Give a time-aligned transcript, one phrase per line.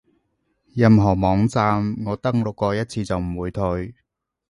[0.73, 3.93] 任何網站我登錄過一次就唔會退